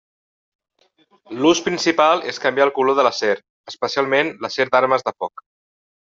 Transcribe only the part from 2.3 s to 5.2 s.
és canviar el color de l'acer, especialment l'acer d'armes de